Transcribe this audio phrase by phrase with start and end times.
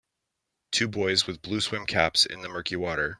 [0.71, 3.09] Two boys with blue swim caps in the murky water.